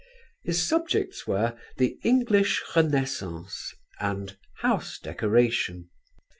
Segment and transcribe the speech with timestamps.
[0.41, 5.91] His subjects were "The English Renaissance" and "House Decoration."